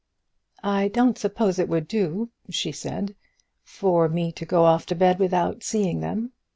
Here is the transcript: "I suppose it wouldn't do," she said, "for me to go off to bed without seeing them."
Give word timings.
"I 0.63 0.89
suppose 1.15 1.59
it 1.59 1.69
wouldn't 1.69 1.87
do," 1.87 2.31
she 2.49 2.71
said, 2.71 3.13
"for 3.63 4.09
me 4.09 4.31
to 4.31 4.47
go 4.47 4.63
off 4.65 4.87
to 4.87 4.95
bed 4.95 5.19
without 5.19 5.61
seeing 5.61 5.99
them." 5.99 6.31